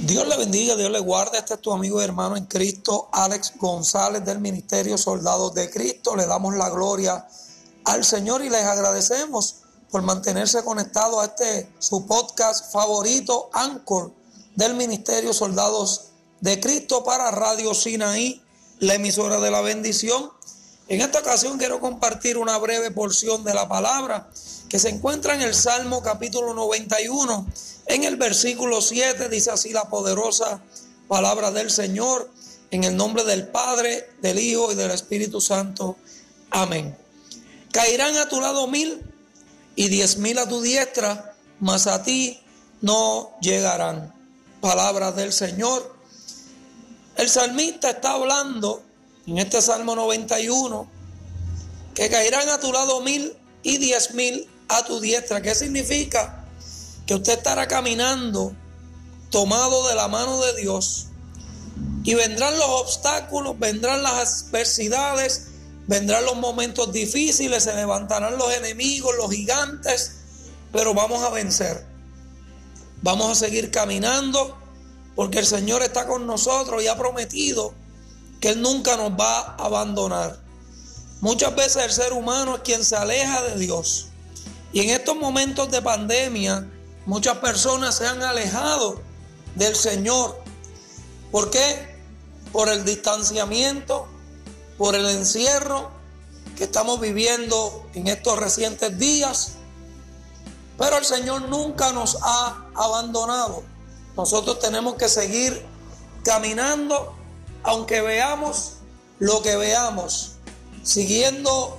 Dios 0.00 0.28
le 0.28 0.36
bendiga, 0.36 0.76
Dios 0.76 0.92
le 0.92 1.00
guarde. 1.00 1.38
Este 1.38 1.54
es 1.54 1.60
tu 1.60 1.72
amigo 1.72 2.00
y 2.00 2.04
hermano 2.04 2.36
en 2.36 2.46
Cristo, 2.46 3.08
Alex 3.12 3.54
González 3.58 4.24
del 4.24 4.38
Ministerio 4.38 4.96
Soldados 4.96 5.54
de 5.54 5.68
Cristo. 5.70 6.14
Le 6.14 6.24
damos 6.24 6.54
la 6.54 6.70
gloria 6.70 7.26
al 7.84 8.04
Señor 8.04 8.44
y 8.44 8.48
les 8.48 8.62
agradecemos 8.62 9.56
por 9.90 10.02
mantenerse 10.02 10.62
conectado 10.62 11.20
a 11.20 11.24
este 11.24 11.68
su 11.80 12.06
podcast 12.06 12.72
favorito, 12.72 13.50
Anchor, 13.52 14.12
del 14.54 14.74
Ministerio 14.74 15.32
Soldados 15.32 16.10
de 16.40 16.60
Cristo 16.60 17.02
para 17.02 17.32
Radio 17.32 17.74
Sinaí, 17.74 18.40
la 18.78 18.94
emisora 18.94 19.40
de 19.40 19.50
la 19.50 19.62
bendición. 19.62 20.30
En 20.88 21.02
esta 21.02 21.18
ocasión 21.18 21.58
quiero 21.58 21.80
compartir 21.80 22.38
una 22.38 22.56
breve 22.56 22.90
porción 22.90 23.44
de 23.44 23.52
la 23.52 23.68
palabra 23.68 24.30
que 24.70 24.78
se 24.78 24.88
encuentra 24.88 25.34
en 25.34 25.42
el 25.42 25.54
Salmo 25.54 26.02
capítulo 26.02 26.54
91, 26.54 27.46
en 27.86 28.04
el 28.04 28.16
versículo 28.16 28.80
7, 28.80 29.28
dice 29.28 29.50
así 29.50 29.70
la 29.70 29.84
poderosa 29.84 30.62
palabra 31.06 31.50
del 31.50 31.70
Señor, 31.70 32.30
en 32.70 32.84
el 32.84 32.96
nombre 32.96 33.24
del 33.24 33.48
Padre, 33.48 34.08
del 34.22 34.38
Hijo 34.38 34.72
y 34.72 34.76
del 34.76 34.90
Espíritu 34.90 35.42
Santo. 35.42 35.98
Amén. 36.50 36.96
Caerán 37.70 38.16
a 38.16 38.30
tu 38.30 38.40
lado 38.40 38.66
mil 38.66 39.02
y 39.76 39.88
diez 39.88 40.16
mil 40.16 40.38
a 40.38 40.48
tu 40.48 40.62
diestra, 40.62 41.36
mas 41.60 41.86
a 41.86 42.02
ti 42.02 42.40
no 42.80 43.36
llegarán. 43.42 44.14
Palabras 44.62 45.14
del 45.16 45.34
Señor. 45.34 45.94
El 47.16 47.28
salmista 47.28 47.90
está 47.90 48.12
hablando 48.12 48.87
en 49.28 49.38
este 49.38 49.60
Salmo 49.60 49.94
91 49.94 50.88
que 51.94 52.08
caerán 52.08 52.48
a 52.48 52.58
tu 52.60 52.72
lado 52.72 53.02
mil 53.02 53.36
y 53.62 53.76
diez 53.76 54.14
mil 54.14 54.48
a 54.68 54.84
tu 54.84 55.00
diestra. 55.00 55.42
¿Qué 55.42 55.54
significa? 55.54 56.46
Que 57.06 57.14
usted 57.14 57.34
estará 57.34 57.68
caminando 57.68 58.54
tomado 59.30 59.86
de 59.88 59.94
la 59.94 60.08
mano 60.08 60.40
de 60.40 60.56
Dios 60.62 61.08
y 62.04 62.14
vendrán 62.14 62.58
los 62.58 62.68
obstáculos, 62.68 63.58
vendrán 63.58 64.02
las 64.02 64.44
adversidades, 64.44 65.48
vendrán 65.86 66.24
los 66.24 66.36
momentos 66.36 66.90
difíciles, 66.90 67.64
se 67.64 67.74
levantarán 67.74 68.38
los 68.38 68.50
enemigos, 68.54 69.14
los 69.16 69.30
gigantes, 69.30 70.12
pero 70.72 70.94
vamos 70.94 71.22
a 71.22 71.30
vencer. 71.30 71.84
Vamos 73.02 73.30
a 73.30 73.34
seguir 73.34 73.70
caminando 73.70 74.56
porque 75.14 75.40
el 75.40 75.46
Señor 75.46 75.82
está 75.82 76.06
con 76.06 76.26
nosotros 76.26 76.82
y 76.82 76.86
ha 76.86 76.96
prometido 76.96 77.74
que 78.40 78.50
Él 78.50 78.62
nunca 78.62 78.96
nos 78.96 79.12
va 79.12 79.40
a 79.40 79.64
abandonar. 79.64 80.38
Muchas 81.20 81.54
veces 81.56 81.82
el 81.84 81.92
ser 81.92 82.12
humano 82.12 82.56
es 82.56 82.62
quien 82.62 82.84
se 82.84 82.96
aleja 82.96 83.42
de 83.42 83.58
Dios. 83.58 84.08
Y 84.72 84.80
en 84.80 84.90
estos 84.90 85.16
momentos 85.16 85.70
de 85.70 85.82
pandemia, 85.82 86.68
muchas 87.06 87.38
personas 87.38 87.96
se 87.96 88.06
han 88.06 88.22
alejado 88.22 89.00
del 89.54 89.74
Señor. 89.74 90.40
¿Por 91.32 91.50
qué? 91.50 91.98
Por 92.52 92.68
el 92.68 92.84
distanciamiento, 92.84 94.06
por 94.76 94.94
el 94.94 95.06
encierro 95.06 95.90
que 96.56 96.64
estamos 96.64 97.00
viviendo 97.00 97.88
en 97.94 98.08
estos 98.08 98.38
recientes 98.38 98.96
días. 98.98 99.52
Pero 100.76 100.98
el 100.98 101.04
Señor 101.04 101.42
nunca 101.48 101.92
nos 101.92 102.18
ha 102.22 102.68
abandonado. 102.74 103.64
Nosotros 104.16 104.60
tenemos 104.60 104.94
que 104.94 105.08
seguir 105.08 105.64
caminando, 106.24 107.17
aunque 107.68 108.00
veamos 108.00 108.76
lo 109.18 109.42
que 109.42 109.54
veamos, 109.56 110.36
siguiendo 110.82 111.76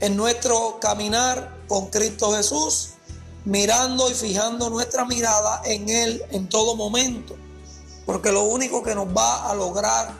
en 0.00 0.16
nuestro 0.16 0.80
caminar 0.80 1.56
con 1.68 1.86
Cristo 1.86 2.32
Jesús, 2.32 2.94
mirando 3.44 4.10
y 4.10 4.14
fijando 4.14 4.70
nuestra 4.70 5.04
mirada 5.04 5.62
en 5.64 5.88
Él 5.88 6.24
en 6.32 6.48
todo 6.48 6.74
momento. 6.74 7.36
Porque 8.06 8.32
lo 8.32 8.42
único 8.42 8.82
que 8.82 8.92
nos 8.96 9.06
va 9.06 9.48
a 9.48 9.54
lograr 9.54 10.12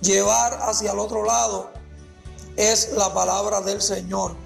llevar 0.00 0.56
hacia 0.62 0.92
el 0.92 1.00
otro 1.00 1.24
lado 1.24 1.72
es 2.54 2.92
la 2.92 3.12
palabra 3.12 3.62
del 3.62 3.82
Señor. 3.82 4.36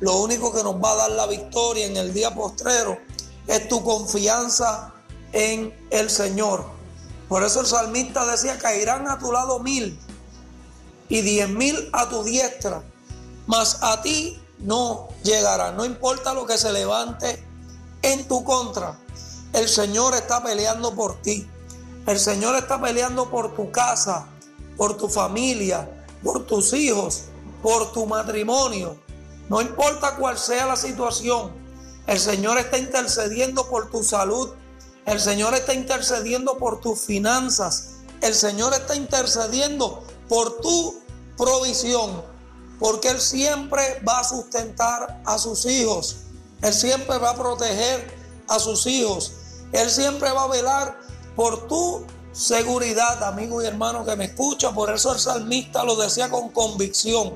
Lo 0.00 0.16
único 0.16 0.52
que 0.52 0.64
nos 0.64 0.74
va 0.82 0.90
a 0.90 0.96
dar 0.96 1.10
la 1.12 1.26
victoria 1.28 1.86
en 1.86 1.96
el 1.96 2.12
día 2.12 2.34
postrero 2.34 2.98
es 3.46 3.68
tu 3.68 3.84
confianza 3.84 4.92
en 5.32 5.72
el 5.90 6.10
Señor. 6.10 6.79
Por 7.30 7.44
eso 7.44 7.60
el 7.60 7.66
salmista 7.66 8.26
decía, 8.26 8.58
caerán 8.58 9.06
a 9.08 9.20
tu 9.20 9.30
lado 9.30 9.60
mil 9.60 9.96
y 11.08 11.20
diez 11.20 11.48
mil 11.48 11.88
a 11.92 12.08
tu 12.08 12.24
diestra, 12.24 12.82
mas 13.46 13.78
a 13.82 14.02
ti 14.02 14.42
no 14.58 15.06
llegará. 15.22 15.70
No 15.70 15.84
importa 15.84 16.34
lo 16.34 16.44
que 16.44 16.58
se 16.58 16.72
levante 16.72 17.40
en 18.02 18.26
tu 18.26 18.42
contra. 18.42 18.98
El 19.52 19.68
Señor 19.68 20.16
está 20.16 20.42
peleando 20.42 20.92
por 20.96 21.22
ti. 21.22 21.48
El 22.04 22.18
Señor 22.18 22.56
está 22.56 22.80
peleando 22.80 23.30
por 23.30 23.54
tu 23.54 23.70
casa, 23.70 24.26
por 24.76 24.96
tu 24.96 25.08
familia, 25.08 25.88
por 26.24 26.44
tus 26.46 26.72
hijos, 26.72 27.26
por 27.62 27.92
tu 27.92 28.06
matrimonio. 28.06 28.96
No 29.48 29.60
importa 29.60 30.16
cuál 30.16 30.36
sea 30.36 30.66
la 30.66 30.74
situación. 30.74 31.52
El 32.08 32.18
Señor 32.18 32.58
está 32.58 32.76
intercediendo 32.76 33.68
por 33.68 33.88
tu 33.88 34.02
salud. 34.02 34.50
El 35.10 35.18
Señor 35.18 35.54
está 35.54 35.74
intercediendo 35.74 36.56
por 36.56 36.80
tus 36.80 37.00
finanzas. 37.00 37.94
El 38.20 38.32
Señor 38.32 38.72
está 38.74 38.94
intercediendo 38.94 40.04
por 40.28 40.60
tu 40.60 41.00
provisión. 41.36 42.22
Porque 42.78 43.08
Él 43.08 43.20
siempre 43.20 44.00
va 44.08 44.20
a 44.20 44.24
sustentar 44.24 45.20
a 45.26 45.36
sus 45.36 45.66
hijos, 45.66 46.18
Él 46.62 46.72
siempre 46.72 47.18
va 47.18 47.30
a 47.30 47.34
proteger 47.34 48.16
a 48.46 48.60
sus 48.60 48.86
hijos, 48.86 49.32
Él 49.72 49.90
siempre 49.90 50.30
va 50.30 50.44
a 50.44 50.48
velar 50.48 50.98
por 51.34 51.66
tu 51.66 52.06
seguridad, 52.32 53.22
amigo 53.24 53.60
y 53.60 53.66
hermano 53.66 54.04
que 54.04 54.14
me 54.14 54.26
escucha, 54.26 54.72
por 54.72 54.94
eso 54.94 55.12
el 55.12 55.18
salmista 55.18 55.82
lo 55.82 55.96
decía 55.96 56.30
con 56.30 56.50
convicción. 56.50 57.32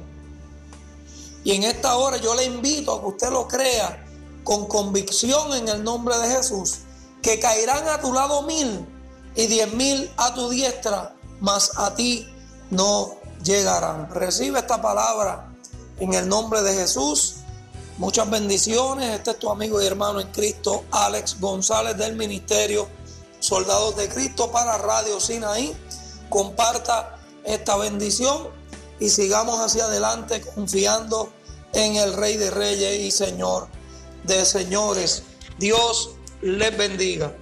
Y 1.43 1.53
en 1.53 1.65
esta 1.65 1.97
hora 1.97 2.19
yo 2.19 2.37
le 2.37 2.45
invito 2.45 2.95
a 2.95 3.01
que 3.01 3.07
usted 3.09 3.31
lo 3.31 3.49
crea 3.49 4.07
con 4.45 4.67
convicción 4.67 5.53
en 5.55 5.69
el 5.69 5.83
nombre 5.83 6.17
de 6.19 6.29
Jesús, 6.29 6.79
que 7.25 7.41
caerán 7.41 7.89
a 7.89 8.01
tu 8.03 8.13
lado 8.13 8.43
mil 8.43 8.87
y 9.35 9.47
diez 9.47 9.73
mil 9.73 10.13
a 10.19 10.35
tu 10.35 10.51
diestra, 10.51 11.17
mas 11.41 11.73
a 11.77 11.95
ti 11.95 12.29
no 12.71 13.15
llegarán. 13.43 14.11
Recibe 14.11 14.59
esta 14.59 14.83
palabra 14.83 15.51
en 15.99 16.13
el 16.13 16.29
nombre 16.29 16.61
de 16.61 16.75
Jesús. 16.75 17.37
Muchas 17.97 18.29
bendiciones. 18.29 19.17
Este 19.17 19.31
es 19.31 19.39
tu 19.39 19.51
amigo 19.51 19.81
y 19.81 19.87
hermano 19.87 20.21
en 20.21 20.31
Cristo, 20.33 20.85
Alex 20.91 21.41
González 21.41 21.97
del 21.97 22.15
Ministerio 22.15 22.87
Soldados 23.41 23.97
de 23.97 24.07
Cristo 24.11 24.51
para 24.53 24.77
Radio 24.77 25.19
Sinaí. 25.19 25.75
Comparta 26.29 27.19
esta 27.45 27.77
bendición 27.77 28.49
y 29.01 29.09
sigamos 29.09 29.61
hacia 29.61 29.87
adelante 29.87 30.43
confiando 30.43 31.33
en 31.73 31.97
el 31.97 32.13
Rey 32.13 32.37
de 32.37 32.51
Reyes 32.51 33.01
y 33.01 33.11
Señor 33.11 33.69
de 34.25 34.45
Señores. 34.45 35.23
Dios 35.59 36.11
les 36.43 36.71
bendiga. 36.77 37.33